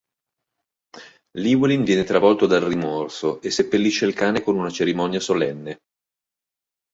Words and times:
Llewelyn 1.41 1.83
viene 1.83 2.03
travolto 2.03 2.47
dal 2.47 2.61
rimorso 2.63 3.39
e 3.41 3.51
seppellisce 3.51 4.07
il 4.07 4.15
cane 4.15 4.41
con 4.41 4.57
una 4.57 4.71
cerimonia 4.71 5.19
solenne. 5.19 5.77